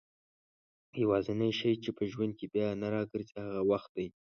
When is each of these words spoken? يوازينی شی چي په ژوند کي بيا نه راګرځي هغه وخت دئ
يوازينی 1.03 1.49
شی 1.59 1.71
چي 1.83 1.89
په 1.97 2.03
ژوند 2.11 2.33
کي 2.39 2.45
بيا 2.53 2.67
نه 2.81 2.87
راګرځي 2.93 3.35
هغه 3.43 3.61
وخت 3.71 3.89
دئ 3.95 4.07